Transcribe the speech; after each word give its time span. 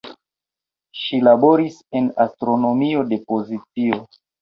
Ŝi 1.01 1.19
laboris 1.27 1.79
en 2.01 2.09
astronomio 2.27 3.07
de 3.15 3.25
pozicio. 3.33 4.05